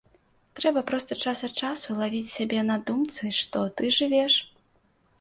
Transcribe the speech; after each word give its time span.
Трэба 0.59 0.81
проста 0.91 1.17
час 1.25 1.43
ад 1.49 1.53
часу 1.69 1.99
лавіць 2.01 2.31
сябе 2.37 2.65
на 2.73 2.81
думцы, 2.91 3.23
што 3.45 3.57
ты 3.79 3.95
жывеш. 4.03 4.45